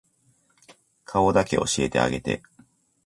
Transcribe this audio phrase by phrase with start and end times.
[1.05, 2.41] 顔だけ教えてあげて